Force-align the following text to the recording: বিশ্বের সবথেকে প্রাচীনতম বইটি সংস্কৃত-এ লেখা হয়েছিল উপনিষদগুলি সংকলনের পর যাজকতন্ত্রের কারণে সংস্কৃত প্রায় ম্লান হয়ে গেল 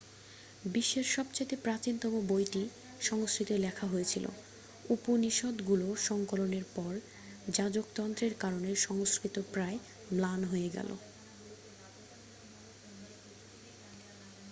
বিশ্বের 0.65 1.07
সবথেকে 1.07 1.55
প্রাচীনতম 1.57 2.13
বইটি 2.27 2.63
সংস্কৃত-এ 3.01 3.57
লেখা 3.57 3.85
হয়েছিল 3.87 4.25
উপনিষদগুলি 4.89 5.87
সংকলনের 6.01 6.65
পর 6.75 6.93
যাজকতন্ত্রের 7.49 8.33
কারণে 8.39 8.69
সংস্কৃত 8.81 9.35
প্রায় 9.53 9.77
ম্লান 10.13 10.41
হয়ে 10.43 10.69
গেল 10.69 10.89